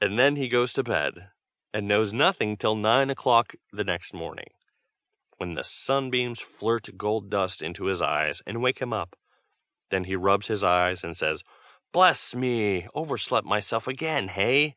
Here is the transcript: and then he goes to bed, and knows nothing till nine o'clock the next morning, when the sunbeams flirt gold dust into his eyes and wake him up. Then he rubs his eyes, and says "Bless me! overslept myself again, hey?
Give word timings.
and 0.00 0.18
then 0.18 0.34
he 0.34 0.48
goes 0.48 0.72
to 0.72 0.82
bed, 0.82 1.30
and 1.72 1.86
knows 1.86 2.12
nothing 2.12 2.56
till 2.56 2.74
nine 2.74 3.08
o'clock 3.08 3.54
the 3.72 3.84
next 3.84 4.12
morning, 4.12 4.48
when 5.36 5.54
the 5.54 5.62
sunbeams 5.62 6.40
flirt 6.40 6.90
gold 6.96 7.30
dust 7.30 7.62
into 7.62 7.84
his 7.84 8.02
eyes 8.02 8.42
and 8.46 8.60
wake 8.60 8.80
him 8.80 8.92
up. 8.92 9.14
Then 9.90 10.02
he 10.06 10.16
rubs 10.16 10.48
his 10.48 10.64
eyes, 10.64 11.04
and 11.04 11.16
says 11.16 11.44
"Bless 11.92 12.34
me! 12.34 12.88
overslept 12.96 13.46
myself 13.46 13.86
again, 13.86 14.26
hey? 14.26 14.74